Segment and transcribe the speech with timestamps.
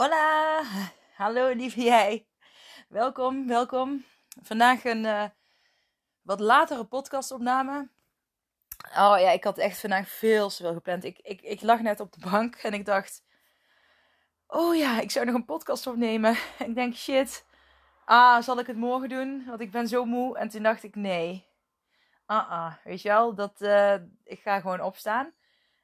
[0.00, 0.62] Hola,
[1.14, 2.26] hallo lieve jij.
[2.88, 4.04] Welkom, welkom.
[4.42, 5.24] Vandaag een uh,
[6.22, 7.88] wat latere podcastopname.
[8.96, 11.04] Oh ja, ik had echt vandaag veel te veel gepland.
[11.04, 13.24] Ik, ik, ik lag net op de bank en ik dacht...
[14.46, 16.36] Oh ja, ik zou nog een podcast opnemen.
[16.68, 17.46] ik denk, shit.
[18.04, 19.44] Ah, zal ik het morgen doen?
[19.46, 20.38] Want ik ben zo moe.
[20.38, 21.46] En toen dacht ik, nee.
[22.26, 22.74] Ah, ah.
[22.84, 25.32] Weet je wel, dat, uh, ik ga gewoon opstaan.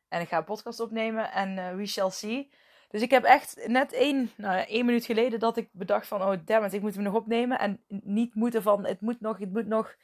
[0.09, 1.33] En ik ga een podcast opnemen.
[1.33, 2.51] En uh, we shall see.
[2.91, 6.23] Dus ik heb echt net één, nou, één minuut geleden dat ik bedacht van...
[6.23, 7.59] Oh, damn it, ik moet hem nog opnemen.
[7.59, 9.95] En niet moeten van, het moet nog, het moet nog.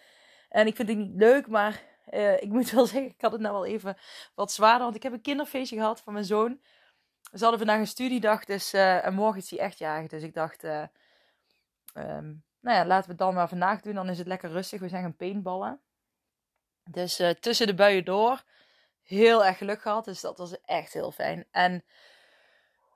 [0.48, 3.40] En ik vind het niet leuk, maar uh, ik moet wel zeggen, ik had het
[3.40, 3.96] nou wel even
[4.34, 4.82] wat zwaarder.
[4.82, 6.60] Want ik heb een kinderfeestje gehad van mijn zoon.
[7.32, 10.08] Ze hadden vandaag een studiedag, dus, uh, en morgen is hij echt jarig.
[10.08, 10.84] Dus ik dacht, uh,
[11.94, 13.94] um, nou ja, laten we het dan maar vandaag doen.
[13.94, 14.80] Dan is het lekker rustig.
[14.80, 15.80] We zijn gaan paintballen.
[16.84, 18.42] Dus tussen de buien door,
[19.02, 20.04] heel erg geluk gehad.
[20.04, 21.46] Dus dat was echt heel fijn.
[21.50, 21.84] En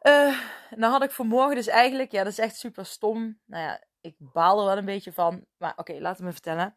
[0.06, 0.40] uh,
[0.70, 3.40] nou had ik voor morgen dus eigenlijk, ja, dat is echt super stom.
[3.44, 5.44] Nou ja, ik baal er wel een beetje van.
[5.56, 6.76] Maar oké, laat me vertellen.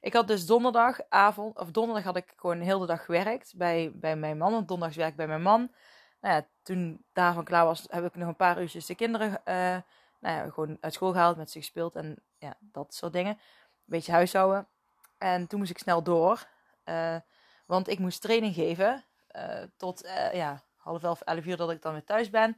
[0.00, 4.16] Ik had dus donderdagavond, of donderdag had ik gewoon heel de dag gewerkt bij, bij
[4.16, 4.52] mijn man.
[4.52, 5.74] Want donderdags werk bij mijn man.
[6.20, 9.76] Nou ja, toen daarvan klaar was, heb ik nog een paar uurtjes de kinderen uh,
[10.20, 13.32] nou ja, gewoon uit school gehaald, met ze gespeeld en ja, dat soort dingen.
[13.32, 13.38] Een
[13.84, 14.68] beetje huishouden.
[15.18, 16.48] En toen moest ik snel door.
[16.84, 17.16] Uh,
[17.66, 19.04] want ik moest training geven
[19.76, 22.56] tot ja, half elf, elf uur dat ik dan weer thuis ben.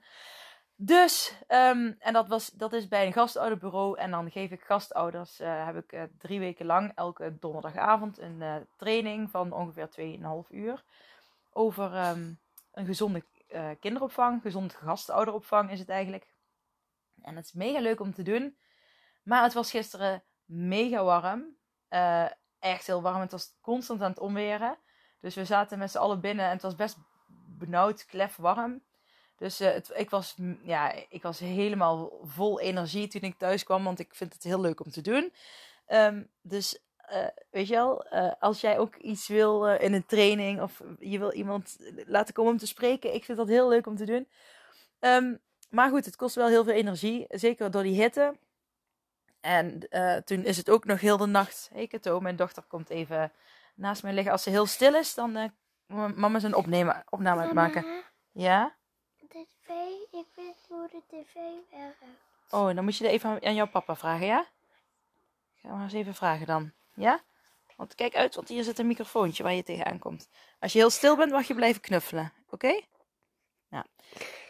[0.80, 3.98] Dus, um, en dat, was, dat is bij een gastouderbureau.
[3.98, 8.40] En dan geef ik gastouders, uh, heb ik uh, drie weken lang, elke donderdagavond, een
[8.40, 9.88] uh, training van ongeveer
[10.46, 10.84] 2,5 uur.
[11.52, 12.38] Over um,
[12.72, 13.24] een gezonde
[13.80, 16.34] kinderopvang, gezonde gastouderopvang is het eigenlijk.
[17.22, 18.58] En het is mega leuk om te doen.
[19.22, 21.56] Maar het was gisteren mega warm.
[22.58, 23.20] echt heel warm.
[23.20, 24.78] Het was constant aan het onweren.
[25.20, 26.96] Dus we zaten met z'n allen binnen en het was best
[27.58, 28.82] benauwd, klef warm.
[29.36, 33.98] Dus het, ik, was, ja, ik was helemaal vol energie toen ik thuis kwam, want
[33.98, 35.32] ik vind het heel leuk om te doen.
[35.88, 36.78] Um, dus
[37.12, 41.18] uh, weet je wel, uh, als jij ook iets wil in een training of je
[41.18, 41.76] wil iemand
[42.06, 44.28] laten komen om te spreken, ik vind dat heel leuk om te doen.
[45.00, 48.36] Um, maar goed, het kost wel heel veel energie, zeker door die hitte.
[49.40, 49.88] En
[50.24, 51.70] toen is het ook nog heel de nacht.
[51.72, 53.32] Hey Kato, mijn dochter komt even
[53.74, 54.32] naast mij liggen.
[54.32, 55.52] Als ze heel stil is, dan
[55.88, 58.04] mama is een opname, opname aan het maken.
[58.32, 58.76] Ja?
[59.18, 59.68] De tv,
[60.10, 61.34] ik weet hoe de tv
[61.70, 61.96] werkt.
[62.50, 64.46] Oh, dan moet je er even aan jouw papa vragen, ja?
[65.54, 66.72] Ga maar eens even vragen dan.
[66.94, 67.20] Ja?
[67.76, 70.28] Want kijk uit, want hier zit een microfoontje waar je tegenaan komt.
[70.58, 72.32] Als je heel stil bent, mag je blijven knuffelen.
[72.44, 72.54] Oké?
[72.54, 72.86] Okay?
[73.68, 73.84] Nou.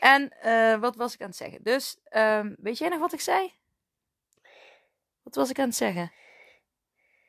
[0.01, 1.63] En uh, wat was ik aan het zeggen?
[1.63, 3.53] Dus, um, weet jij nog wat ik zei?
[5.23, 6.13] Wat was ik aan het zeggen?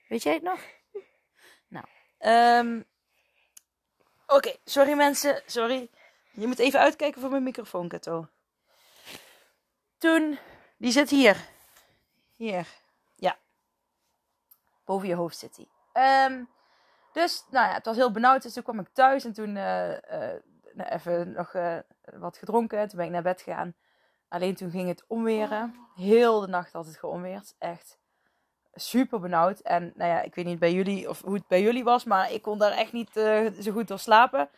[0.08, 0.60] Weet jij het nog?
[1.68, 1.86] Nou,
[2.20, 2.86] um,
[4.32, 5.90] Oké, sorry mensen, sorry.
[6.32, 8.28] Je moet even uitkijken voor mijn microfoon, Kato.
[9.98, 10.40] Toen,
[10.78, 11.48] die zit hier.
[12.36, 12.68] Hier,
[13.16, 13.38] ja.
[14.86, 15.60] Boven je hoofd zit
[15.94, 16.26] hij.
[16.26, 16.50] Um,
[17.14, 18.42] dus, nou ja, het was heel benauwd.
[18.42, 20.34] Dus toen kwam ik thuis en toen uh, uh,
[20.76, 22.88] even nog uh, wat gedronken.
[22.88, 23.76] Toen ben ik naar bed gegaan.
[24.28, 25.76] Alleen toen ging het omweren.
[25.96, 27.56] Heel de nacht had het geomweerd.
[27.58, 27.98] Echt
[28.80, 29.60] super benauwd.
[29.60, 32.32] En nou ja, ik weet niet bij jullie of hoe het bij jullie was, maar
[32.32, 34.50] ik kon daar echt niet uh, zo goed door slapen.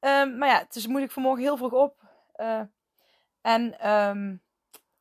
[0.00, 1.96] Um, maar ja, dus moet ik vanmorgen heel vroeg op.
[2.36, 2.60] Uh,
[3.40, 4.42] en, um,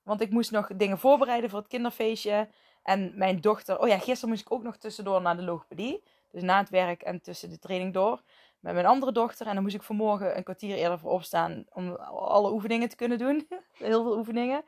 [0.04, 2.50] want ik moest nog dingen voorbereiden voor het kinderfeestje.
[2.84, 6.04] En mijn dochter, oh ja, gisteren moest ik ook nog tussendoor naar de logopedie.
[6.32, 8.22] Dus na het werk en tussen de training door.
[8.60, 9.48] Met mijn andere dochter.
[9.48, 13.18] En dan moest ik vanmorgen een kwartier eerder voor opstaan om alle oefeningen te kunnen
[13.18, 13.48] doen.
[13.74, 14.64] heel veel oefeningen.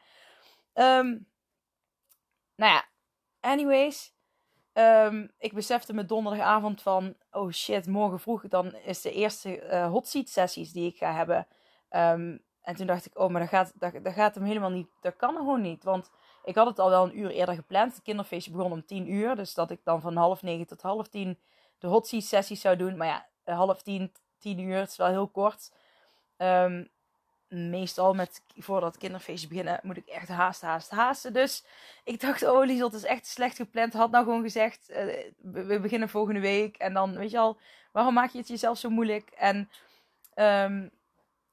[0.73, 1.27] Um,
[2.55, 2.85] nou ja,
[3.43, 4.13] Anyways,
[4.73, 9.89] um, ik besefte me donderdagavond van, oh shit, morgen vroeg dan is de eerste uh,
[9.89, 11.47] hot seat sessies die ik ga hebben.
[11.89, 14.87] Um, en toen dacht ik, oh, maar dat gaat, dat, dat gaat hem helemaal niet,
[15.01, 15.83] dat kan gewoon niet.
[15.83, 16.11] Want
[16.43, 17.93] ik had het al wel een uur eerder gepland.
[17.93, 19.35] Het kinderfeestje begon om tien uur.
[19.35, 21.39] Dus dat ik dan van half negen tot half tien
[21.77, 22.97] de hot seat sessies zou doen.
[22.97, 25.71] Maar ja, half tien, tien uur, het is wel heel kort.
[26.37, 26.89] Um,
[27.53, 31.33] meestal met, voordat kinderfeestjes beginnen, moet ik echt haasten, haasten, haasten.
[31.33, 31.65] Dus
[32.03, 33.93] ik dacht, oh Liesel, het is echt slecht gepland.
[33.93, 34.95] Had nou gewoon gezegd, uh,
[35.41, 36.77] we beginnen volgende week.
[36.77, 37.57] En dan, weet je al,
[37.91, 39.29] waarom maak je het jezelf zo moeilijk?
[39.29, 39.69] En
[40.35, 40.91] um,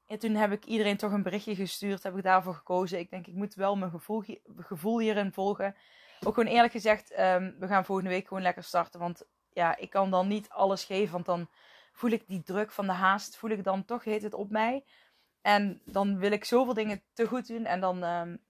[0.07, 2.03] ja, toen heb ik iedereen toch een berichtje gestuurd.
[2.03, 2.99] Heb ik daarvoor gekozen.
[2.99, 4.25] Ik denk, ik moet wel mijn gevoel,
[4.57, 5.77] gevoel hierin volgen.
[6.25, 9.01] Ook gewoon eerlijk gezegd, um, we gaan volgende week gewoon lekker starten.
[9.01, 9.23] Want
[9.53, 11.13] ja, ik kan dan niet alles geven.
[11.13, 11.49] Want dan
[11.93, 14.85] voel ik die druk van de haast, voel ik dan toch, heet het op mij.
[15.41, 17.65] En dan wil ik zoveel dingen te goed doen.
[17.65, 18.41] En dan, um,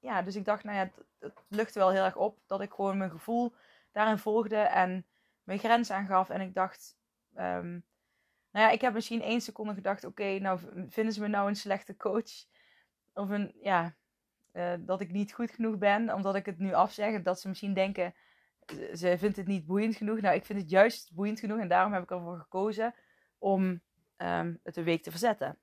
[0.00, 2.38] ja, dus ik dacht, nou ja, het, het luchtte wel heel erg op.
[2.46, 3.54] Dat ik gewoon mijn gevoel
[3.92, 5.06] daarin volgde en
[5.42, 6.30] mijn grens aangaf.
[6.30, 6.96] En ik dacht,
[7.36, 7.84] um,
[8.50, 11.56] nou ja, ik heb misschien één seconde gedacht: oké, nou vinden ze me nou een
[11.56, 12.46] slechte coach?
[13.14, 13.94] Of een, ja,
[14.52, 17.22] uh, dat ik niet goed genoeg ben, omdat ik het nu afzeg.
[17.22, 18.14] Dat ze misschien denken:
[18.94, 20.20] ze vindt het niet boeiend genoeg.
[20.20, 22.94] Nou, ik vind het juist boeiend genoeg en daarom heb ik ervoor gekozen
[23.38, 23.80] om
[24.16, 25.58] um, het een week te verzetten.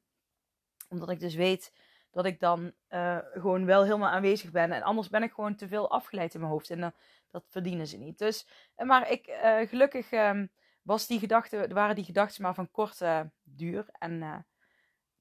[0.93, 1.73] Omdat ik dus weet
[2.11, 4.71] dat ik dan uh, gewoon wel helemaal aanwezig ben.
[4.71, 6.69] En anders ben ik gewoon te veel afgeleid in mijn hoofd.
[6.69, 6.93] En
[7.31, 8.17] dat verdienen ze niet.
[8.17, 8.47] Dus,
[8.77, 10.49] maar ik, uh, gelukkig um,
[10.81, 13.85] was die gedachte, waren die gedachten maar van korte duur.
[13.91, 14.45] En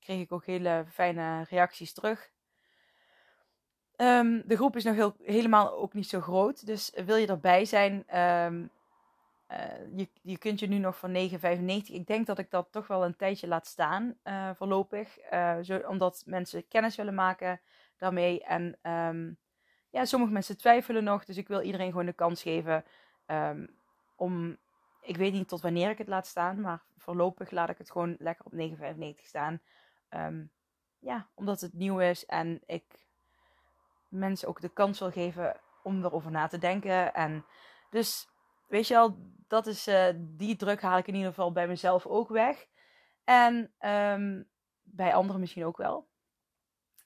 [0.00, 2.30] kreeg ik ook hele fijne reacties terug.
[3.96, 6.66] Um, de groep is nog heel, helemaal ook niet zo groot.
[6.66, 8.70] Dus wil je erbij zijn, um,
[9.52, 11.14] uh, je, je kunt je nu nog voor 9,95.
[11.86, 15.18] Ik denk dat ik dat toch wel een tijdje laat staan, uh, voorlopig.
[15.62, 17.60] Zo, omdat mensen kennis willen maken
[17.96, 18.44] daarmee.
[18.44, 19.36] En um,
[19.90, 21.24] ja, sommige mensen twijfelen nog.
[21.24, 22.84] Dus ik wil iedereen gewoon de kans geven
[24.16, 24.58] om
[25.02, 28.16] ik weet niet tot wanneer ik het laat staan, maar voorlopig laat ik het gewoon
[28.18, 29.60] lekker op 9,95 staan.
[30.10, 30.50] Um,
[30.98, 32.84] ja, omdat het nieuw is en ik
[34.08, 37.14] mensen ook de kans wil geven om erover na te denken.
[37.14, 37.44] En
[37.90, 38.28] dus,
[38.66, 39.16] weet je wel,
[39.52, 42.66] dat is, uh, die druk haal ik in ieder geval bij mezelf ook weg.
[43.24, 44.48] En um,
[44.82, 46.06] bij anderen misschien ook wel.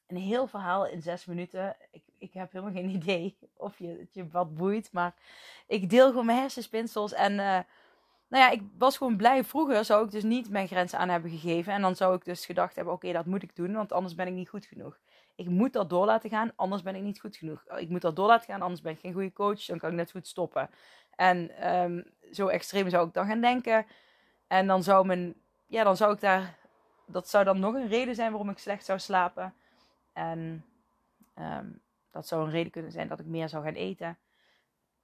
[0.07, 1.77] Een heel verhaal in zes minuten.
[1.91, 4.93] Ik, ik heb helemaal geen idee of je, je wat boeit.
[4.93, 5.15] Maar
[5.67, 7.13] ik deel gewoon mijn hersenspinsels.
[7.13, 7.59] En uh,
[8.29, 9.45] nou ja, ik was gewoon blij.
[9.45, 11.73] Vroeger zou ik dus niet mijn grenzen aan hebben gegeven.
[11.73, 14.27] En dan zou ik dus gedacht hebben: oké, dat moet ik doen, want anders ben
[14.27, 14.99] ik niet goed genoeg.
[15.35, 17.65] Ik moet dat door laten gaan, anders ben ik niet goed genoeg.
[17.77, 19.65] Ik moet dat door laten gaan, anders ben ik geen goede coach.
[19.65, 20.71] Dan kan ik net goed stoppen.
[21.17, 23.87] En um, zo extreem zou ik dan gaan denken.
[24.47, 25.35] En dan zou mijn,
[25.67, 26.59] ja, dan zou ik daar,
[27.07, 29.55] dat zou dan nog een reden zijn waarom ik slecht zou slapen.
[30.13, 30.65] En
[31.39, 31.81] um,
[32.11, 34.19] dat zou een reden kunnen zijn dat ik meer zou gaan eten.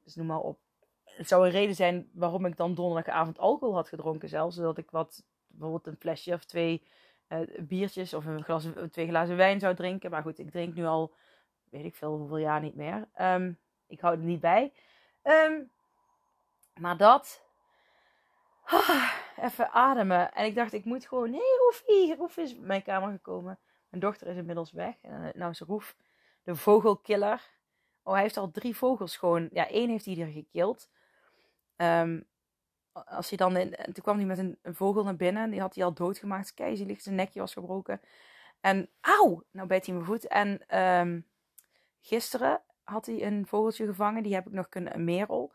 [0.04, 0.58] Dus noem maar op
[1.04, 4.56] het zou een reden zijn waarom ik dan donderdagavond alcohol had gedronken zelfs.
[4.56, 6.82] Zodat ik wat, bijvoorbeeld een flesje of twee
[7.28, 10.10] uh, biertjes of een glas, twee glazen wijn zou drinken.
[10.10, 11.14] Maar goed, ik drink nu al,
[11.70, 13.08] weet ik veel hoeveel jaar niet meer.
[13.20, 14.72] Um, ik hou er niet bij.
[15.22, 15.70] Um,
[16.80, 17.42] maar dat...
[18.64, 20.32] Ah, even ademen.
[20.32, 21.30] En ik dacht, ik moet gewoon...
[21.30, 22.16] Nee, Roefie.
[22.16, 23.58] Roef is in mijn kamer gekomen.
[23.88, 24.94] Mijn dochter is inmiddels weg.
[25.02, 25.96] En nou is Roef
[26.42, 27.50] de vogelkiller.
[28.02, 29.48] Oh, hij heeft al drie vogels gewoon...
[29.52, 30.88] Ja, één heeft hij er gekild.
[31.76, 32.26] Um,
[32.92, 33.52] als hij dan
[33.84, 35.50] toen kwam hij met een, vogel naar binnen.
[35.50, 36.54] Die had hij al doodgemaakt.
[36.54, 38.00] Kijk, zijn nekje was gebroken.
[38.60, 40.26] En auw, nou bijt hij mijn voet.
[40.26, 41.26] En um,
[42.00, 44.22] gisteren had hij een vogeltje gevangen.
[44.22, 45.52] Die heb ik nog kunnen, merel.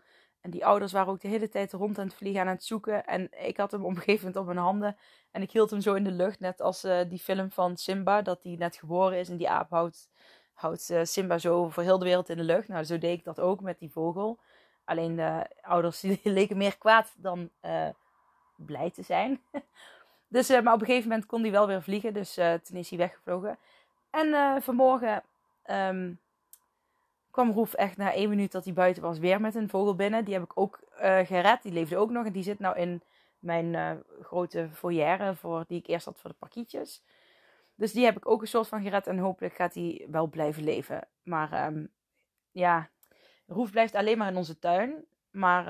[0.47, 3.05] En die ouders waren ook de hele tijd rond aan het vliegen aan het zoeken.
[3.05, 4.97] En ik had hem op een gegeven moment op mijn handen.
[5.31, 6.39] En ik hield hem zo in de lucht.
[6.39, 8.21] Net als uh, die film van Simba.
[8.21, 9.29] Dat hij net geboren is.
[9.29, 10.09] En die aap houdt,
[10.53, 12.67] houdt uh, Simba zo voor heel de wereld in de lucht.
[12.67, 14.39] Nou, zo deed ik dat ook met die vogel.
[14.83, 17.88] Alleen de ouders leken meer kwaad dan uh,
[18.55, 19.41] blij te zijn.
[20.27, 22.13] dus, maar op een gegeven moment kon hij wel weer vliegen.
[22.13, 22.33] Dus
[22.63, 23.57] toen is hij weggevlogen.
[24.10, 25.24] En vanmorgen
[25.65, 26.19] um,
[27.38, 30.25] kwam Roef echt na één minuut dat hij buiten was weer met een vogel binnen.
[30.25, 30.79] Die heb ik ook
[31.24, 31.63] gered.
[31.63, 32.25] Die leefde ook nog.
[32.25, 33.01] En die zit nou in
[33.39, 37.03] mijn grote foyer voor, die ik eerst had voor de pakietjes.
[37.75, 39.08] Dus die heb ik ook een soort van gered.
[39.08, 41.08] En hopelijk gaat hij wel blijven leven.
[41.24, 41.89] Maar um,
[42.51, 42.89] ja,
[43.48, 45.06] Roef blijft alleen maar in onze tuin.
[45.32, 45.65] Maar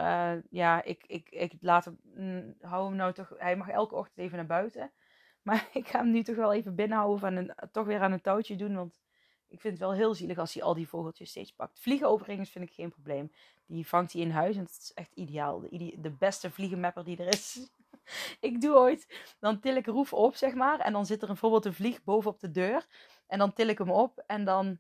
[0.50, 4.18] ja, ik, ik, ik laat hem, mm, hou hem nou toch, hij mag elke ochtend
[4.18, 4.92] even naar buiten.
[5.48, 8.56] Maar ik ga hem nu toch wel even binnenhouden en toch weer aan een touwtje
[8.56, 8.76] doen.
[8.76, 9.00] Want
[9.50, 11.80] ik vind het wel heel zielig als hij al die vogeltjes steeds pakt.
[11.80, 13.32] Vliegen overigens vind ik geen probleem.
[13.66, 15.60] Die vangt hij in huis en dat is echt ideaal.
[15.60, 17.70] De, de beste vliegenmapper die er is.
[18.40, 20.80] ik doe ooit, dan til ik Roef op zeg maar.
[20.80, 22.86] En dan zit er bijvoorbeeld een vlieg boven op de deur.
[23.28, 24.80] En dan til ik hem op en dan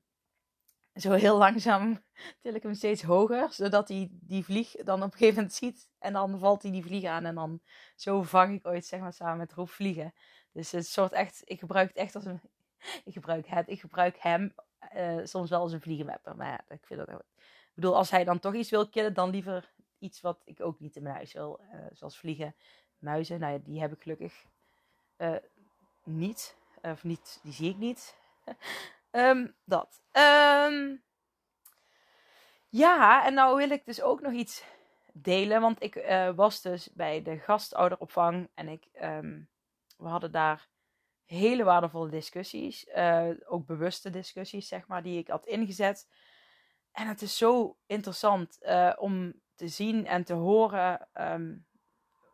[0.95, 2.03] zo heel langzaam
[2.41, 5.89] til ik hem steeds hoger, zodat hij die vlieg dan op een gegeven moment ziet.
[5.99, 7.61] En dan valt hij die vlieg aan en dan
[7.95, 10.13] zo vang ik ooit zeg maar samen met Roef vliegen.
[10.51, 12.41] Dus het soort echt, ik gebruik het echt als een,
[13.03, 14.53] ik gebruik het, ik gebruik hem
[14.95, 16.35] uh, soms wel als een vliegenmapper.
[16.35, 17.25] Maar ja, ik vind dat, ik
[17.73, 20.95] bedoel, als hij dan toch iets wil killen, dan liever iets wat ik ook niet
[20.95, 21.59] in mijn huis wil.
[21.73, 22.55] Uh, zoals vliegen,
[22.97, 24.45] muizen, nou ja, die heb ik gelukkig
[25.17, 25.35] uh,
[26.03, 26.55] niet.
[26.81, 28.15] Of niet, die zie ik niet.
[29.11, 30.01] Ehm, dat.
[30.11, 30.95] Ehm,
[32.69, 34.63] ja, en nou wil ik dus ook nog iets
[35.13, 35.61] delen.
[35.61, 38.49] Want ik eh, was dus bij de gastouderopvang.
[38.53, 39.41] En ik, ehm,
[39.97, 40.67] we hadden daar
[41.27, 42.87] hele waardevolle discussies.
[42.87, 46.07] eh, ook bewuste discussies, zeg maar, die ik had ingezet.
[46.91, 51.55] En het is zo interessant eh, om te zien en te horen ehm,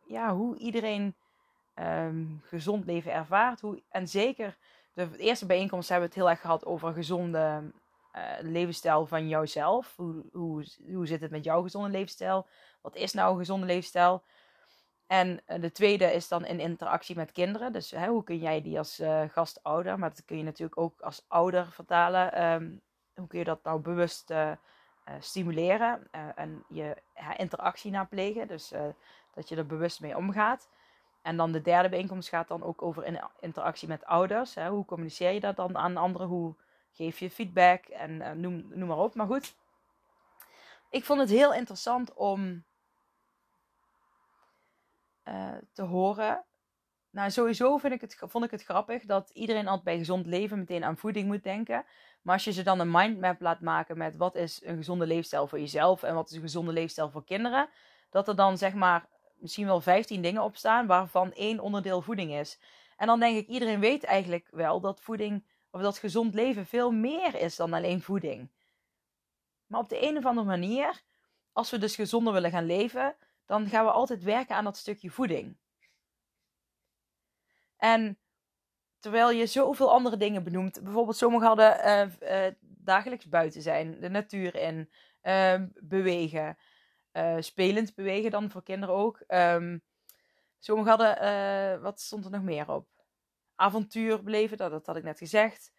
[0.06, 1.16] ja, hoe iedereen
[1.74, 3.60] ehm, gezond leven ervaart.
[3.60, 4.58] Hoe, en zeker
[4.94, 7.72] de eerste bijeenkomst hebben we het heel erg gehad over een gezonde
[8.12, 9.96] eh, levensstijl van jouzelf.
[9.96, 12.46] Hoe, hoe, hoe zit het met jouw gezonde levensstijl?
[12.80, 14.24] Wat is nou een gezonde levensstijl?
[15.14, 17.72] En eh, de tweede is dan in interactie met kinderen.
[17.72, 21.00] Dus hè, hoe kun jij die als eh, gastouder, maar dat kun je natuurlijk ook
[21.00, 22.32] als ouder vertalen.
[22.32, 22.70] ehm,
[23.14, 24.52] hoe kun je dat nou bewust eh,
[25.20, 26.96] stimuleren en je
[27.36, 28.48] interactie naplegen.
[28.48, 28.82] Dus eh,
[29.34, 30.68] dat je er bewust mee omgaat.
[31.22, 34.54] En dan de derde bijeenkomst gaat dan ook over in- interactie met ouders.
[34.54, 34.68] Hè.
[34.68, 36.26] Hoe communiceer je dat dan aan anderen?
[36.28, 36.54] Hoe
[36.92, 37.84] geef je feedback?
[37.84, 39.14] En noem, noem maar op.
[39.14, 39.54] Maar goed,
[40.90, 42.64] ik vond het heel interessant om
[45.24, 46.44] eh, te horen.
[47.10, 50.58] Nou, sowieso vind ik het, vond ik het grappig dat iedereen altijd bij gezond leven
[50.58, 51.84] meteen aan voeding moet denken.
[52.22, 55.46] Maar als je ze dan een mindmap laat maken met wat is een gezonde leefstijl
[55.46, 57.68] voor jezelf en wat is een gezonde leefstijl voor kinderen,
[58.10, 62.32] dat er dan zeg maar misschien wel 15 dingen op staan waarvan één onderdeel voeding
[62.32, 62.58] is.
[62.96, 66.90] En dan denk ik, iedereen weet eigenlijk wel dat voeding of dat gezond leven veel
[66.90, 68.50] meer is dan alleen voeding.
[69.66, 71.02] Maar op de een of andere manier,
[71.52, 73.16] als we dus gezonder willen gaan leven,
[73.46, 75.56] dan gaan we altijd werken aan dat stukje voeding.
[77.76, 78.18] En
[78.98, 81.80] terwijl je zoveel andere dingen benoemt, bijvoorbeeld sommigen hadden
[82.20, 86.58] eh, dagelijks buiten zijn, de natuur in, eh, bewegen,
[87.12, 89.20] eh, spelend bewegen dan voor kinderen ook.
[89.26, 89.78] Ehm
[90.58, 92.88] sommigen hadden, wat stond er nog meer op?
[93.54, 95.72] Avontuur beleven, dat, had ik net gezegd.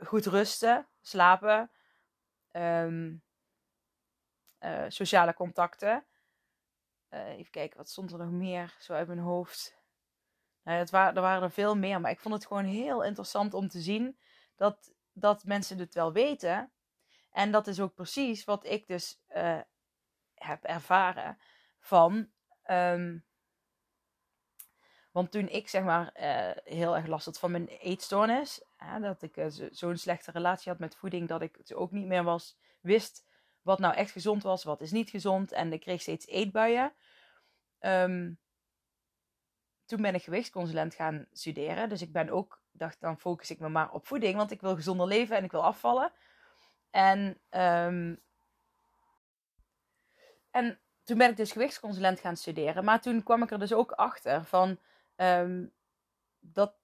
[0.00, 1.70] Goed rusten, slapen.
[2.50, 3.14] Ehm,
[4.58, 6.04] eh, sociale contacten.
[7.08, 9.76] Eh, even kijken, wat stond er nog meer zo uit mijn hoofd?
[10.62, 13.54] Nou, het waren, er waren er veel meer, maar ik vond het gewoon heel interessant
[13.54, 14.18] om te zien
[14.56, 16.72] dat, dat mensen het wel weten.
[17.30, 19.60] En dat is ook precies wat ik dus eh,
[20.34, 21.38] heb ervaren
[21.78, 22.30] van.
[22.62, 23.18] ehm,
[25.10, 26.10] want toen ik zeg maar
[26.64, 30.80] heel erg last had van mijn eetstoornis, hè, dat ik zo- zo'n slechte relatie had
[30.80, 33.27] met voeding dat ik het ook niet meer was, wist
[33.68, 35.52] wat nou echt gezond was, wat is niet gezond.
[35.52, 36.92] En ik kreeg steeds eetbuien.
[37.78, 38.32] Ehm,
[39.84, 41.88] toen ben ik gewichtsconsulent gaan studeren.
[41.88, 44.74] Dus ik ben ook, dacht, dan focus ik me maar op voeding, want ik wil
[44.74, 46.12] gezonder leven en ik wil afvallen.
[46.90, 48.14] En, ehm,
[50.50, 52.84] en toen ben ik dus gewichtsconsulent gaan studeren.
[52.84, 54.78] Maar toen kwam ik er dus ook achter van
[55.16, 55.66] ehm,
[56.38, 56.74] dat,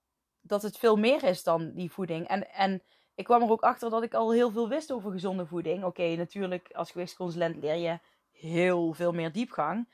[0.40, 2.28] dat het veel meer is dan die voeding.
[2.28, 2.82] En, en
[3.14, 5.84] ik kwam er ook achter dat ik al heel veel wist over gezonde voeding.
[5.84, 7.98] Oké, natuurlijk, als gewichtsconsulent leer je
[8.30, 9.88] heel veel meer diepgang.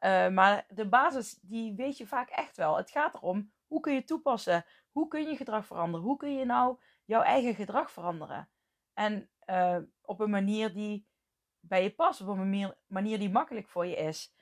[0.00, 2.76] Uh, maar de basis, die weet je vaak echt wel.
[2.76, 4.64] Het gaat erom, hoe kun je toepassen?
[4.90, 6.06] Hoe kun je gedrag veranderen?
[6.06, 8.48] Hoe kun je nou jouw eigen gedrag veranderen?
[8.94, 11.06] En uh, op een manier die
[11.60, 12.20] bij je past.
[12.20, 14.34] Op een manier, manier die makkelijk voor je is.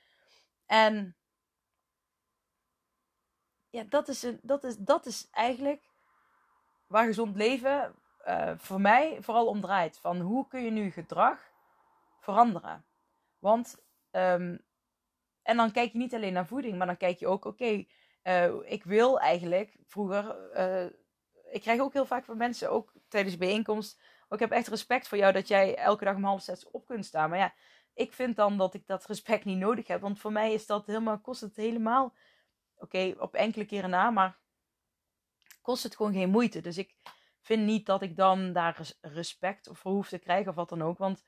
[0.65, 1.17] En
[3.69, 5.89] ja, dat is, een, dat is, dat is eigenlijk
[6.87, 7.95] waar gezond leven
[8.27, 9.97] uh, voor mij vooral om draait.
[9.97, 11.51] Van hoe kun je nu gedrag
[12.19, 12.85] veranderen?
[13.39, 14.65] Want, um,
[15.41, 17.85] en dan kijk je niet alleen naar voeding, maar dan kijk je ook, oké,
[18.23, 20.85] uh, ik wil eigenlijk vroeger, uh,
[21.51, 25.07] ik krijg ook heel vaak van mensen, ook tijdens bijeenkomst, ook, ik heb echt respect
[25.07, 27.29] voor jou dat jij elke dag om half zes op kunt staan.
[27.29, 27.53] Maar ja,
[27.93, 30.85] ik vind dan dat ik dat respect niet nodig heb, want voor mij is dat
[30.85, 32.13] helemaal, kost het helemaal,
[32.75, 34.37] oké, op enkele keren na, maar
[35.61, 36.61] kost het gewoon geen moeite.
[36.61, 36.95] Dus ik
[37.43, 40.97] vind niet dat ik dan daar respect voor hoef te krijgen of wat dan ook,
[40.97, 41.23] want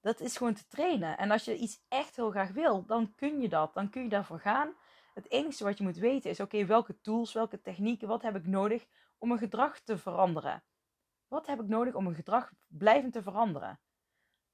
[0.00, 1.18] dat is gewoon te trainen.
[1.18, 3.74] En als je iets echt heel graag wil, dan kun je dat.
[3.74, 4.76] Dan kun je daarvoor gaan.
[5.14, 8.46] Het enige wat je moet weten is: oké, welke tools, welke technieken, wat heb ik
[8.46, 8.86] nodig
[9.18, 10.64] om mijn gedrag te veranderen?
[11.28, 13.80] Wat heb ik nodig om mijn gedrag blijvend te veranderen?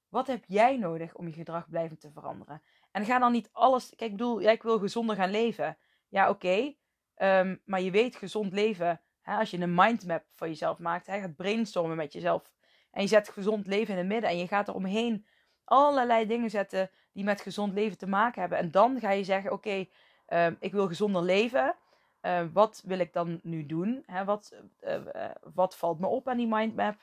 [0.09, 2.61] Wat heb jij nodig om je gedrag blijvend te veranderen?
[2.91, 3.89] En ga dan niet alles.
[3.89, 5.77] Kijk, ik bedoel, ja, ik wil gezonder gaan leven.
[6.07, 6.73] Ja, oké.
[7.15, 9.01] Um, maar je weet, gezond leven.
[9.37, 12.53] Als je een mindmap voor jezelf maakt, hè, gaat brainstormen met jezelf.
[12.91, 14.29] En je zet gezond leven in het midden.
[14.29, 15.25] En je gaat er omheen
[15.63, 18.59] allerlei dingen zetten die met gezond leven te maken hebben.
[18.59, 19.85] En dan ga je zeggen: Oké,
[20.29, 21.75] uh, ik wil gezonder leven.
[22.21, 24.03] Uh, wat wil ik dan nu doen?
[24.05, 26.97] Hè, wat, uh, wat valt me op aan die mindmap?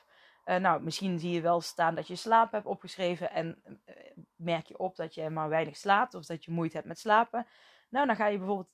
[0.47, 3.31] Eh, nou, misschien zie je wel staan dat je slaap hebt opgeschreven.
[3.31, 3.95] En eh,
[4.35, 6.13] merk je op dat je maar weinig slaapt.
[6.13, 7.47] Of dat je moeite hebt met slapen.
[7.89, 8.69] Nou, dan ga je bijvoorbeeld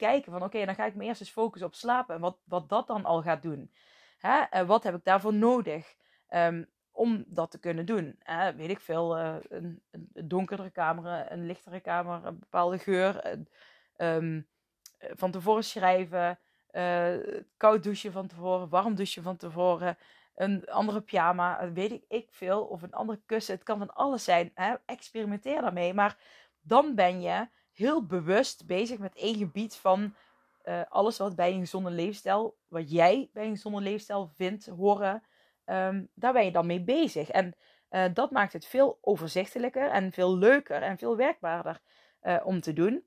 [0.00, 2.14] kijken van oké, dan ga ik me eerst eens focussen op slapen.
[2.14, 3.70] En wat, wat dat dan al gaat doen.
[4.18, 4.40] Hè?
[4.40, 5.94] En wat heb ik daarvoor nodig
[6.30, 8.16] um, om dat te kunnen doen?
[8.22, 8.54] Hè?
[8.54, 13.38] Weet ik veel, uh, een, een, donkerdere kamer, een lichtere kamer, een bepaalde geur.
[13.96, 14.46] Um,
[14.98, 16.38] van tevoren schrijven,
[16.72, 17.14] uh,
[17.56, 19.96] koud douchen van tevoren, warm douchen van tevoren
[20.40, 23.54] een andere pyjama, weet ik, ik veel, of een andere kussen.
[23.54, 24.50] Het kan van alles zijn.
[24.54, 24.74] Hè?
[24.86, 25.94] Experimenteer daarmee.
[25.94, 26.16] Maar
[26.60, 27.48] dan ben je
[27.80, 30.14] heel bewust bezig met één gebied van
[30.64, 35.22] uh, alles wat bij een gezonde leefstijl, wat jij bij een gezonde leefstijl vindt, horen,
[35.64, 37.30] um, daar ben je dan mee bezig.
[37.30, 37.54] En
[37.90, 41.80] uh, dat maakt het veel overzichtelijker en veel leuker en veel werkbaarder
[42.22, 43.04] uh, om te doen.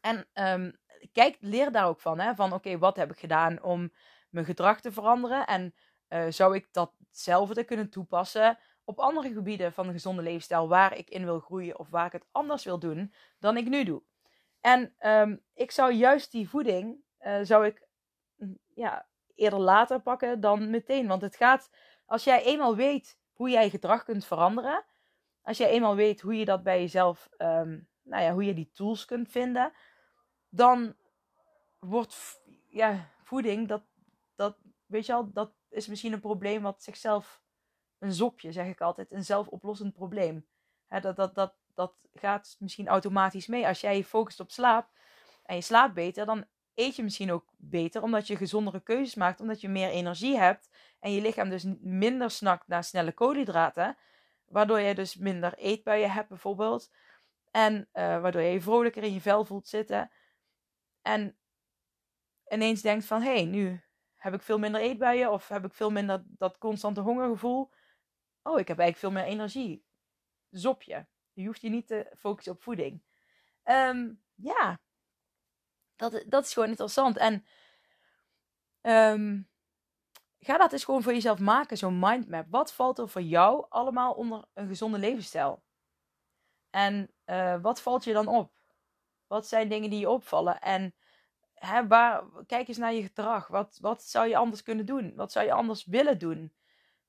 [0.00, 0.78] En um,
[1.12, 2.18] kijk, leer daar ook van.
[2.18, 2.34] Hè?
[2.34, 3.92] Van oké, wat heb ik gedaan om
[4.30, 5.46] mijn gedrag te veranderen?
[5.46, 5.74] En
[6.28, 11.24] zou ik datzelfde kunnen toepassen op andere gebieden van de gezonde leefstijl waar ik in
[11.24, 14.02] wil groeien of waar ik het anders wil doen dan ik nu doe.
[14.60, 17.86] En um, ik zou juist die voeding uh, zou ik
[18.36, 21.06] mm, ja, eerder later pakken dan meteen.
[21.06, 21.70] Want het gaat,
[22.06, 24.84] als jij eenmaal weet hoe jij gedrag kunt veranderen,
[25.42, 28.70] als jij eenmaal weet hoe je dat bij jezelf, um, nou ja, hoe je die
[28.72, 29.72] tools kunt vinden,
[30.48, 30.96] dan
[31.78, 33.82] wordt ja, voeding, dat,
[34.34, 37.42] dat, weet je al, dat is misschien een probleem wat zichzelf,
[37.98, 40.46] een zopje zeg ik altijd, een zelfoplossend probleem.
[40.88, 43.66] dat, dat, dat, dat gaat misschien automatisch mee.
[43.66, 44.88] Als jij je focust op slaap
[45.44, 49.40] en je slaapt beter, dan eet je misschien ook beter, omdat je gezondere keuzes maakt,
[49.40, 53.96] omdat je meer energie hebt en je lichaam dus minder snakt naar snelle koolhydraten,
[54.44, 56.90] waardoor je dus minder eetbuien hebt bijvoorbeeld.
[57.50, 60.10] En uh, waardoor je je vrolijker in je vel voelt zitten.
[61.02, 61.36] En
[62.48, 63.80] ineens denkt van, hé, hey, nu
[64.16, 67.70] heb ik veel minder eetbuien of heb ik veel minder dat constante hongergevoel?
[68.46, 69.84] Oh, ik heb eigenlijk veel meer energie.
[70.50, 71.06] Zopje.
[71.32, 73.02] Je hoeft je niet te focussen op voeding.
[73.64, 74.80] Um, ja,
[75.96, 77.16] dat, dat is gewoon interessant.
[77.16, 77.46] En
[78.82, 79.48] um,
[80.38, 82.46] ga dat eens gewoon voor jezelf maken, zo'n mindmap.
[82.50, 85.62] Wat valt er voor jou allemaal onder een gezonde levensstijl?
[86.70, 88.58] En uh, wat valt je dan op?
[89.26, 90.60] Wat zijn dingen die je opvallen?
[90.60, 90.94] En
[91.54, 91.86] hè,
[92.46, 93.46] kijk eens naar je gedrag.
[93.46, 95.14] Wat, wat zou je anders kunnen doen?
[95.14, 96.55] Wat zou je anders willen doen?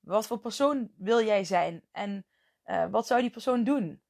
[0.08, 1.84] Wat voor persoon wil jij zijn?
[1.92, 2.26] En
[2.66, 4.02] uh, wat zou die persoon doen?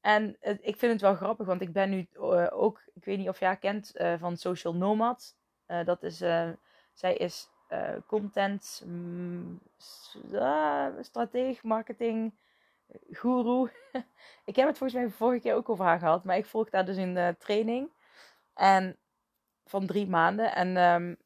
[0.00, 3.28] En ik vind het wel grappig, want ik ben nu uh, ook, ik weet niet
[3.28, 5.36] of jij kent uh, van Social Nomad.
[5.84, 6.16] dat is,
[6.92, 7.50] zij is
[8.06, 9.60] content, mm,
[11.00, 12.38] strateeg, marketing,
[13.10, 13.70] guru.
[14.50, 16.24] ik heb het volgens mij vorige keer ook over haar gehad.
[16.24, 17.90] Maar ik volg daar dus de training.
[18.54, 18.98] En
[19.64, 20.54] van drie maanden.
[20.54, 21.16] En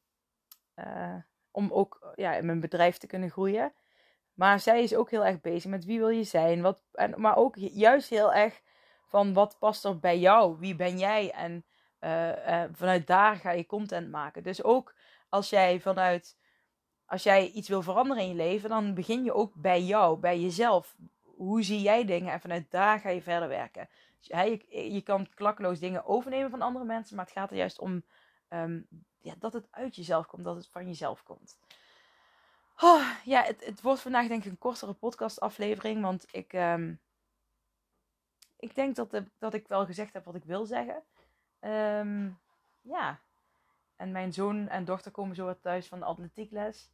[0.74, 3.72] uh, om ook ja, in mijn bedrijf te kunnen groeien.
[4.34, 6.62] Maar zij is ook heel erg bezig met wie wil je zijn.
[6.62, 8.60] Wat, en, maar ook juist heel erg
[9.06, 10.56] van wat past er bij jou?
[10.58, 11.30] Wie ben jij?
[11.30, 11.64] En
[12.00, 14.42] uh, uh, vanuit daar ga je content maken.
[14.42, 14.94] Dus ook
[15.28, 16.36] als jij vanuit
[17.06, 20.40] als jij iets wil veranderen in je leven, dan begin je ook bij jou, bij
[20.40, 22.32] jezelf hoe zie jij dingen?
[22.32, 23.88] En vanuit daar ga je verder werken.
[24.20, 28.04] Je, je, kan klakkeloos dingen overnemen van andere mensen, maar het gaat er juist om
[28.52, 28.86] um,
[29.20, 31.58] ja, dat het uit jezelf komt, dat het van jezelf komt.
[32.80, 37.00] Oh, ja, het, het, wordt vandaag denk ik een kortere podcastaflevering, want ik, um,
[38.56, 41.02] ik denk dat, de, dat ik wel gezegd heb wat ik wil zeggen.
[41.60, 42.38] Um,
[42.80, 43.20] ja,
[43.96, 46.90] en mijn zoon en dochter komen zo wat thuis van de atletiekles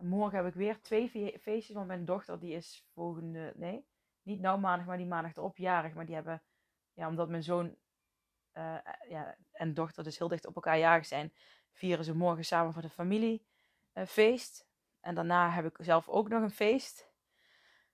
[0.00, 1.08] morgen heb ik weer twee
[1.40, 1.76] feestjes.
[1.76, 3.52] Want mijn dochter die is volgende...
[3.56, 3.84] Nee,
[4.22, 5.94] niet nou maandag, maar die maandag erop jarig.
[5.94, 6.42] Maar die hebben...
[6.92, 7.76] Ja, omdat mijn zoon
[8.58, 8.74] uh,
[9.08, 11.32] ja, en dochter dus heel dicht op elkaar jarig zijn...
[11.72, 14.60] vieren ze morgen samen voor de familiefeest.
[14.60, 17.10] Uh, en daarna heb ik zelf ook nog een feest.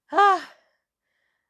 [0.06, 0.42] Ah.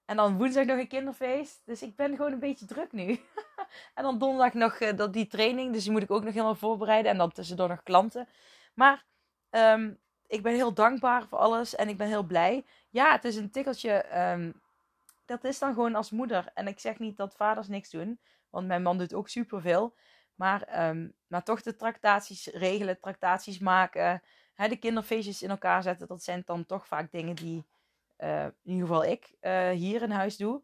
[0.05, 1.62] En dan woensdag nog een kinderfeest.
[1.64, 3.20] Dus ik ben gewoon een beetje druk nu.
[3.94, 5.72] en dan donderdag nog uh, dat, die training.
[5.72, 7.11] Dus die moet ik ook nog helemaal voorbereiden.
[7.11, 8.29] En dan tussendoor nog klanten.
[8.74, 9.05] Maar
[9.50, 12.64] um, ik ben heel dankbaar voor alles en ik ben heel blij.
[12.90, 14.18] Ja, het is een tikkeltje.
[14.33, 14.62] Um,
[15.24, 16.50] dat is dan gewoon als moeder.
[16.55, 18.20] En ik zeg niet dat vaders niks doen,
[18.55, 19.95] want mijn man doet ook superveel.
[20.35, 24.23] Maar, um, maar toch de tractaties regelen, tractaties maken,
[24.55, 26.07] hè, de kinderfeestjes in elkaar zetten.
[26.07, 27.64] Dat zijn dan toch vaak dingen die
[28.19, 30.62] uh, in ieder geval ik uh, hier in huis doe.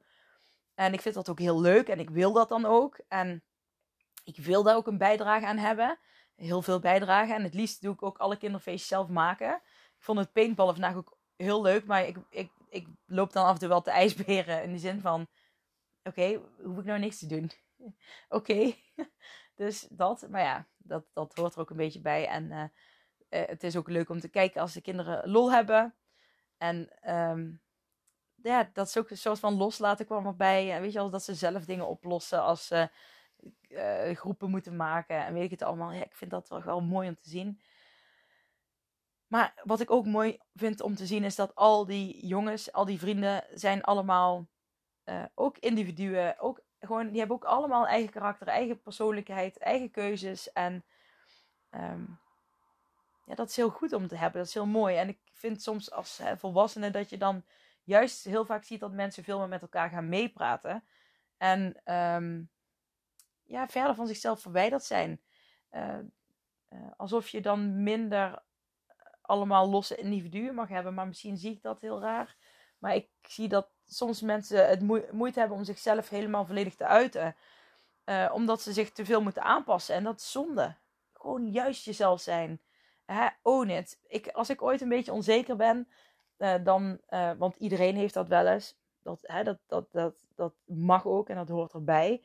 [0.74, 3.00] En ik vind dat ook heel leuk en ik wil dat dan ook.
[3.08, 3.42] En
[4.24, 5.98] ik wil daar ook een bijdrage aan hebben
[6.40, 7.34] heel veel bijdragen.
[7.34, 9.54] En het liefst doe ik ook alle kinderfeestjes zelf maken.
[9.96, 11.84] Ik vond het paintballen vandaag ook heel leuk.
[11.86, 14.62] Maar ik, ik, ik loop dan af en toe wel te ijsberen.
[14.62, 15.26] In de zin van,
[16.02, 17.50] oké, hoef ik nou niks te doen?
[18.28, 18.74] oké.
[19.54, 20.26] dus dat.
[20.28, 22.26] Maar ja, dat, dat hoort er ook een beetje bij.
[22.26, 22.64] En uh,
[23.28, 25.94] het is ook leuk om te kijken als de kinderen lol hebben.
[26.56, 27.62] En um,
[28.42, 30.72] ja, dat is ook een soort van loslaten kwam erbij.
[30.72, 32.90] En weet je wel, dat ze zelf dingen oplossen als ze
[33.68, 35.92] eh, groepen moeten maken en weet ik het allemaal.
[35.92, 37.60] Ja, ik vind dat wel, wel mooi om te zien.
[39.26, 42.84] Maar wat ik ook mooi vind om te zien is dat al die jongens, al
[42.84, 44.48] die vrienden, zijn allemaal
[45.34, 46.38] ook individuen.
[46.38, 50.52] Ook gewoon, die hebben ook allemaal eigen karakter, eigen persoonlijkheid, eigen keuzes.
[50.52, 50.84] En
[51.70, 52.20] um,
[53.24, 54.38] ja, dat is heel goed om te hebben.
[54.38, 54.96] Dat is heel mooi.
[54.96, 57.44] En ik vind soms als hè, volwassene dat je dan
[57.84, 60.84] juist heel vaak ziet dat mensen veel meer met elkaar gaan meepraten.
[61.36, 62.50] En um,
[63.44, 65.20] ja, verder van zichzelf verwijderd zijn.
[65.70, 65.98] Uh,
[66.68, 68.42] uh, alsof je dan minder
[69.20, 70.94] allemaal losse individuen mag hebben.
[70.94, 72.36] Maar misschien zie ik dat heel raar.
[72.78, 77.36] Maar ik zie dat soms mensen het moeite hebben om zichzelf helemaal volledig te uiten.
[78.04, 79.94] Uh, omdat ze zich te veel moeten aanpassen.
[79.94, 80.74] En dat is zonde.
[81.12, 82.60] Gewoon juist jezelf zijn.
[83.04, 83.98] Hè, own it.
[84.08, 85.88] Ik, als ik ooit een beetje onzeker ben,
[86.38, 88.78] uh, dan, uh, want iedereen heeft dat wel eens.
[89.02, 92.22] Dat, hè, dat, dat, dat, dat mag ook en dat hoort erbij.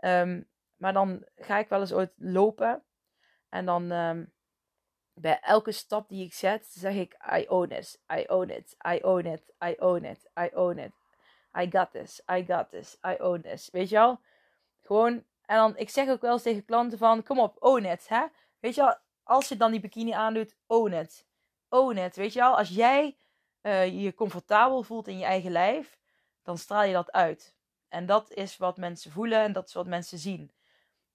[0.00, 2.82] Um, maar dan ga ik wel eens ooit lopen.
[3.48, 4.32] En dan um,
[5.12, 8.98] bij elke stap die ik zet, zeg ik: I own it, I own it, I
[9.02, 10.92] own it, I own it, I own it.
[11.60, 13.68] I got this, I got this, I own this.
[13.72, 14.20] Weet je wel?
[14.82, 18.08] Gewoon, en dan, ik zeg ook wel eens tegen klanten van, kom op, own it,
[18.08, 18.26] hè?
[18.60, 21.26] Weet je wel, als je dan die bikini aandoet, own it.
[21.68, 22.56] Own it, weet je wel?
[22.56, 23.16] Als jij
[23.62, 25.98] uh, je comfortabel voelt in je eigen lijf,
[26.42, 27.56] dan straal je dat uit.
[27.88, 30.52] En dat is wat mensen voelen en dat is wat mensen zien.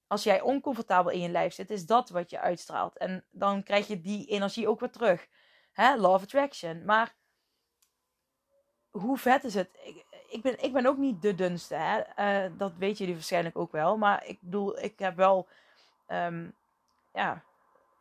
[0.08, 2.97] Als jij oncomfortabel in je lijf zit, is dat wat je uitstraalt.
[2.97, 5.27] En dan krijg je die energie ook weer terug.
[5.71, 5.95] Hè?
[5.95, 6.86] Law of attraction.
[6.86, 7.15] Maar
[8.89, 9.69] hoe vet is het?
[10.34, 11.76] Ik, ben, ik ben ook niet de dunste.
[11.76, 12.02] Hè?
[12.46, 13.98] Uh, dat weet jullie waarschijnlijk ook wel.
[13.98, 15.48] Maar ik bedoel, ik heb wel
[16.08, 16.54] um,
[17.13, 17.43] ja,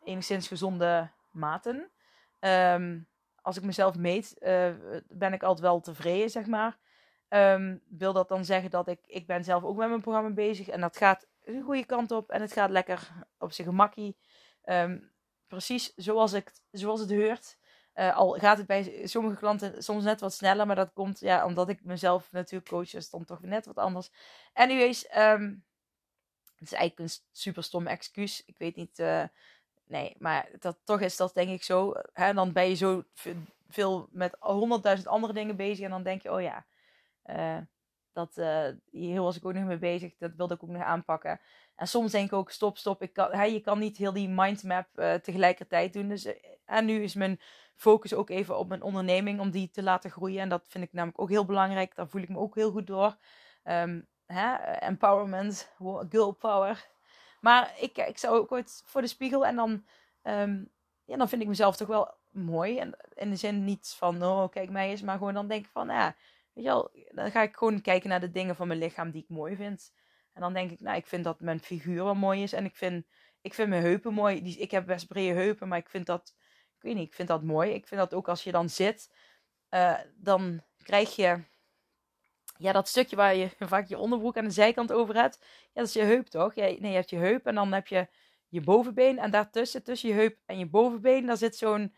[0.05, 1.91] enigszins gezonde maten.
[2.41, 3.07] Um,
[3.43, 4.71] als ik mezelf meet, uh,
[5.09, 6.77] ben ik altijd wel tevreden, zeg maar.
[7.29, 10.69] Um, wil dat dan zeggen dat ik, ik ben zelf ook met mijn programma bezig.
[10.69, 12.31] En dat gaat de goede kant op.
[12.31, 14.17] En het gaat lekker op zijn gemakkie.
[15.47, 17.57] Precies zoals, ik, zoals het hoort.
[17.95, 20.67] Uh, al gaat het bij sommige klanten soms net wat sneller.
[20.67, 22.91] Maar dat komt ja, omdat ik mezelf natuurlijk coach.
[22.91, 24.11] Dus dan toch net wat anders.
[24.53, 25.65] Anyways, um,
[26.55, 28.45] het is eigenlijk een super stom excuus.
[28.45, 28.99] Ik weet niet...
[28.99, 29.25] Uh,
[29.85, 31.93] nee, maar dat, toch is dat denk ik zo.
[32.13, 32.35] Hè?
[32.35, 33.05] Dan ben je zo
[33.69, 35.85] veel met honderdduizend andere dingen bezig.
[35.85, 36.67] En dan denk je, oh ja...
[37.27, 37.59] Uh,
[38.13, 38.35] dat,
[38.91, 40.17] hier was ik ook nog mee bezig.
[40.19, 41.41] Dat wilde ik ook nog aanpakken.
[41.77, 43.03] En soms denk ik ook, stop, stop.
[43.03, 44.89] Ik kan, hè, je kan niet heel die mindmap
[45.23, 46.09] tegelijkertijd doen.
[46.09, 46.29] Dus,
[46.65, 47.41] en nu is mijn
[47.75, 49.41] focus ook even op mijn onderneming.
[49.41, 50.41] Om die te laten groeien.
[50.41, 51.95] En dat vind ik namelijk ook heel belangrijk.
[51.95, 53.17] Daar voel ik me ook heel goed door.
[53.65, 55.73] Um, hè, empowerment,
[56.09, 56.91] girl power.
[57.41, 59.47] Maar ik, ik zou ook ooit voor de spiegel.
[59.47, 59.71] En dan,
[60.23, 60.71] um,
[61.05, 62.79] ja, dan vind ik mezelf toch wel mooi.
[62.79, 65.03] En in de zin niet van, oh, kijk mij eens.
[65.03, 66.15] Maar gewoon dan denk ik van, ja
[66.53, 69.23] Weet je wel, dan ga ik gewoon kijken naar de dingen van mijn lichaam die
[69.23, 69.93] ik mooi vind.
[70.33, 72.53] En dan denk ik, nou, ik vind dat mijn figuur wel mooi is.
[72.53, 73.07] En ik vind,
[73.41, 74.57] ik vind mijn heupen mooi.
[74.59, 76.35] Ik heb best brede heupen, maar ik vind dat,
[76.83, 77.71] ik weet niet, ik vind dat mooi.
[77.71, 79.13] Ik vind dat ook als je dan zit,
[79.71, 81.43] uh, dan krijg je,
[82.57, 85.39] ja, dat stukje waar je vaak je onderbroek aan de zijkant over hebt.
[85.43, 86.55] Ja, dat is je heup toch?
[86.55, 88.09] Nee, je hebt je heup en dan heb je
[88.49, 89.19] je bovenbeen.
[89.19, 91.95] En daartussen, tussen je heup en je bovenbeen, daar zit zo'n,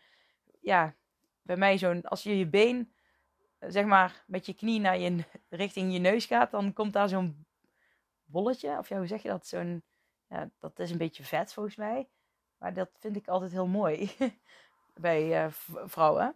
[0.61, 0.95] ja,
[1.41, 2.93] bij mij zo'n, als je je been
[3.59, 7.45] zeg maar met je knie naar je, richting je neus gaat, dan komt daar zo'n
[8.23, 8.77] bolletje.
[8.77, 9.47] Of ja, hoe zeg je dat?
[9.47, 9.83] Zo'n,
[10.27, 12.09] ja, dat is een beetje vet volgens mij.
[12.57, 14.11] Maar dat vind ik altijd heel mooi
[14.99, 15.51] bij uh,
[15.85, 16.35] vrouwen.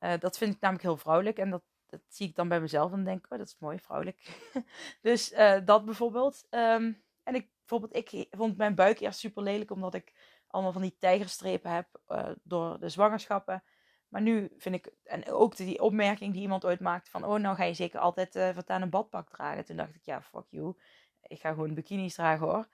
[0.00, 1.38] Uh, dat vind ik namelijk heel vrouwelijk.
[1.38, 4.42] En dat, dat zie ik dan bij mezelf en denk, oh, dat is mooi, vrouwelijk.
[5.02, 6.46] dus uh, dat bijvoorbeeld.
[6.50, 10.12] Um, en ik, bijvoorbeeld, ik vond mijn buik eerst super lelijk, omdat ik
[10.46, 11.86] allemaal van die tijgerstrepen heb
[12.42, 13.62] door de zwangerschappen.
[14.08, 17.56] Maar nu vind ik, en ook die opmerking die iemand ooit maakte van, oh, nou
[17.56, 19.64] ga je zeker altijd uh, een badpak dragen.
[19.64, 20.74] Toen dacht ik, ja, fuck you.
[21.22, 22.68] Ik ga gewoon bikinis dragen hoor.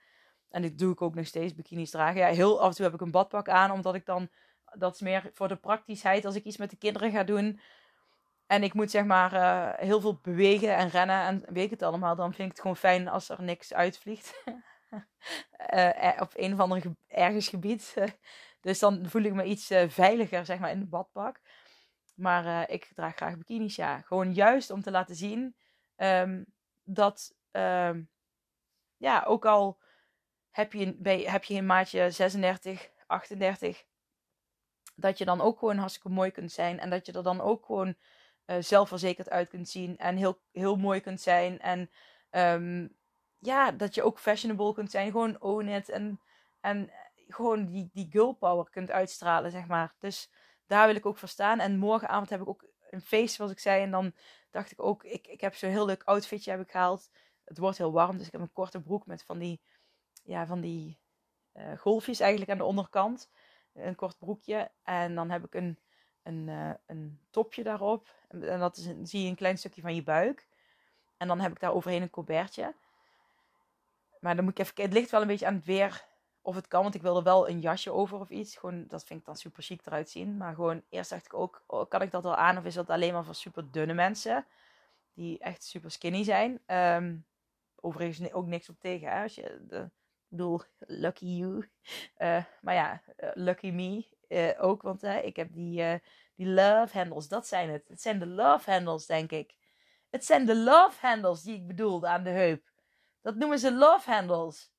[0.49, 2.19] En dat doe ik ook nog steeds, bikinis dragen.
[2.19, 4.29] Ja, heel af en toe heb ik een badpak aan, omdat ik dan,
[4.77, 7.59] dat is meer voor de praktischheid als ik iets met de kinderen ga doen.
[8.47, 11.83] En ik moet zeg maar uh, heel veel bewegen en rennen en weet ik het
[11.83, 12.15] allemaal.
[12.15, 14.43] Dan vind ik het gewoon fijn als er niks uitvliegt.
[15.73, 17.93] uh, op een of ander ge ergens gebied.
[18.61, 21.39] Dus dan voel ik me iets veiliger, zeg maar, in de badpak.
[22.15, 24.01] Maar ik draag graag bikinis, ja.
[24.01, 25.55] Gewoon juist om te laten zien
[25.97, 26.45] um,
[26.83, 28.09] dat, um,
[28.97, 29.79] ja, ook al
[30.51, 33.83] heb je, bij, heb je een maatje 36, 38,
[34.95, 36.79] dat je dan ook gewoon hartstikke mooi kunt zijn.
[36.79, 37.95] En dat je er dan ook gewoon
[38.45, 39.97] uh, zelfverzekerd uit kunt zien.
[39.97, 41.59] En heel, heel mooi kunt zijn.
[41.59, 41.89] En
[42.31, 42.95] um,
[43.39, 45.11] ja, dat je ook fashionable kunt zijn.
[45.11, 45.89] Gewoon own it.
[45.89, 46.19] En,
[46.61, 46.91] en
[47.27, 49.93] gewoon die, die girl power kunt uitstralen, zeg maar.
[49.99, 50.31] Dus
[50.67, 51.59] daar wil ik ook voor staan.
[51.59, 53.81] En morgenavond heb ik ook een feest, zoals ik zei.
[53.81, 54.13] En dan
[54.51, 57.09] dacht ik ook, ik, ik heb zo'n heel leuk outfitje heb ik gehaald.
[57.43, 58.17] het wordt heel warm.
[58.17, 59.61] Dus ik heb een korte broek met van die,
[60.23, 60.99] ja, van die
[61.53, 63.29] uh, golfjes eigenlijk aan de onderkant.
[63.75, 64.71] Een kort broekje.
[64.83, 65.79] En dan heb ik een,
[66.23, 68.07] een, uh, een topje daarop.
[68.27, 70.47] En dat is zie je een klein stukje van je buik.
[71.17, 72.73] En dan heb ik daar overheen een colbertje.
[74.19, 76.05] Maar dan moet ik even Het ligt wel een beetje aan het weer
[76.41, 76.81] of het kan.
[76.83, 78.55] Want ik wilde wel een jasje over of iets.
[78.55, 80.37] Gewoon, dat vind ik dan super chic eruit zien.
[80.37, 82.57] Maar gewoon, eerst dacht ik ook, oh, kan ik dat al aan?
[82.57, 84.45] Of is dat alleen maar voor super dunne mensen?
[85.13, 86.61] Die echt super skinny zijn.
[86.67, 87.25] Um,
[87.75, 89.09] overigens ook niks op tegen.
[89.09, 89.23] Hè?
[89.23, 89.89] Als je, de,
[90.29, 91.69] bedoel, lucky you.
[92.17, 94.81] Uh, maar ja, uh, lucky me uh, ook.
[94.81, 96.01] Want ik heb die,
[96.35, 97.27] die love handles.
[97.27, 97.87] Dat zijn het.
[97.87, 99.55] Het zijn de love handles, denk ik.
[100.09, 102.71] Het zijn de love handles die ik bedoelde aan de heup.
[103.21, 104.73] Dat noemen ze love handles.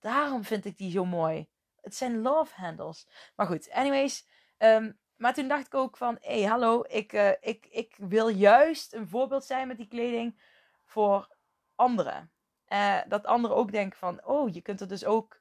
[0.00, 1.48] Daarom vind ik die zo mooi.
[1.80, 3.08] Het zijn love handles.
[3.36, 4.26] Maar goed, anyways.
[4.58, 8.92] Um, maar toen dacht ik ook van, hé, hey, hallo, ik, ik, ik wil juist
[8.92, 10.40] een voorbeeld zijn met die kleding
[10.84, 11.36] voor
[11.74, 12.32] anderen.
[12.72, 15.40] Uh, dat anderen ook denken van, oh, je kunt er dus ook...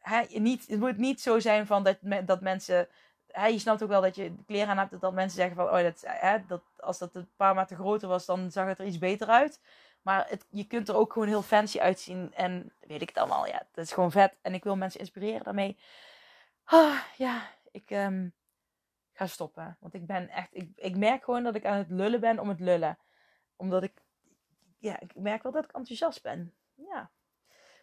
[0.00, 2.88] Hè, niet, het moet niet zo zijn van dat, dat mensen...
[3.26, 5.82] Hè, je snapt ook wel dat je kleren aan hebt dat mensen zeggen van, oh,
[5.82, 8.98] dat, hè, dat, als dat een paar maten groter was, dan zag het er iets
[8.98, 9.60] beter uit.
[10.02, 12.34] Maar het, je kunt er ook gewoon heel fancy uitzien.
[12.34, 13.46] En weet ik het allemaal.
[13.46, 14.34] Ja, het is gewoon vet.
[14.42, 15.78] En ik wil mensen inspireren daarmee.
[16.64, 18.32] Ah, ja, ik um,
[19.12, 19.76] ga stoppen.
[19.80, 20.48] Want ik ben echt.
[20.52, 22.98] Ik, ik merk gewoon dat ik aan het lullen ben om het lullen.
[23.56, 24.01] Omdat ik.
[24.82, 26.54] Ja, ik merk wel dat ik enthousiast ben.
[26.74, 27.10] Ja.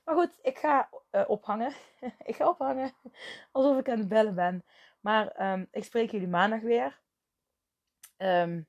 [0.04, 1.74] Maar goed, ik ga uh, ophangen.
[2.30, 2.92] ik ga ophangen.
[3.52, 4.66] Alsof ik aan het bellen ben.
[5.00, 7.00] Maar um, ik spreek jullie maandag weer.
[8.18, 8.68] Um,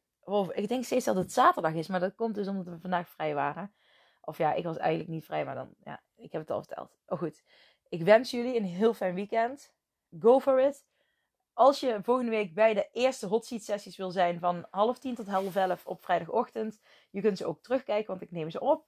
[0.52, 3.34] ik denk steeds dat het zaterdag is, maar dat komt dus omdat we vandaag vrij
[3.34, 3.74] waren.
[4.20, 6.98] Of ja, ik was eigenlijk niet vrij, maar dan, ja, ik heb het al verteld.
[7.06, 7.42] Oh goed,
[7.88, 9.72] ik wens jullie een heel fijn weekend.
[10.18, 10.84] Go for it.
[11.60, 15.14] Als je volgende week bij de eerste hot seat sessies wil zijn van half tien
[15.14, 16.80] tot half elf op vrijdagochtend.
[17.10, 18.86] Je kunt ze ook terugkijken, want ik neem ze op.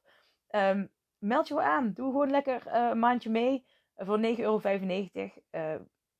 [0.50, 1.92] Um, meld je aan.
[1.92, 4.56] Doe gewoon lekker uh, een maandje mee voor 9,95 euro.
[4.56, 4.62] Uh,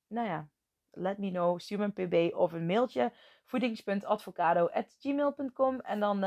[0.07, 0.49] nou ja,
[0.91, 1.59] let me know.
[1.59, 3.11] Stuur me een pb of een mailtje.
[3.45, 6.19] voedings.advocado.gmail.com En dan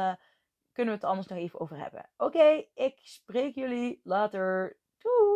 [0.72, 2.10] kunnen we het anders nog even over hebben.
[2.16, 4.78] Oké, ik spreek jullie later.
[4.98, 5.35] Doeg!